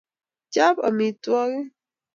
[0.53, 1.69] chap amitwokik